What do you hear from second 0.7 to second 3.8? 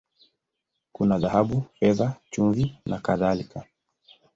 Kuna dhahabu, fedha, chumvi, na kadhalika.